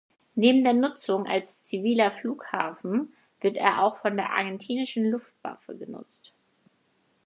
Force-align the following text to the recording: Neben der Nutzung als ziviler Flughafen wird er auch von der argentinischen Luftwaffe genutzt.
Neben 0.33 0.63
der 0.63 0.73
Nutzung 0.73 1.27
als 1.27 1.63
ziviler 1.65 2.09
Flughafen 2.09 3.13
wird 3.39 3.55
er 3.55 3.83
auch 3.83 3.97
von 3.97 4.17
der 4.17 4.31
argentinischen 4.31 5.07
Luftwaffe 5.11 5.77
genutzt. 5.77 6.33